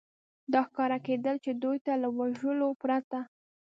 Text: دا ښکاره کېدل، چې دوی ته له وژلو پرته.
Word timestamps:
دا 0.53 0.61
ښکاره 0.67 0.97
کېدل، 1.07 1.35
چې 1.45 1.51
دوی 1.63 1.77
ته 1.85 1.91
له 2.01 2.07
وژلو 2.17 2.69
پرته. 2.81 3.19